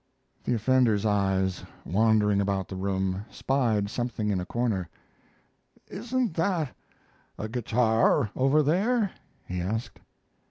The 0.43 0.55
offender's 0.55 1.05
eyes, 1.05 1.63
wandering 1.85 2.41
about 2.41 2.67
the 2.69 2.75
room, 2.75 3.23
spied 3.29 3.87
something 3.87 4.31
in 4.31 4.39
a 4.39 4.47
corner. 4.47 4.89
"Isn't 5.89 6.33
that 6.33 6.75
a 7.37 7.47
guitar 7.47 8.31
over 8.35 8.63
there?" 8.63 9.11
he 9.47 9.61
asked. 9.61 9.99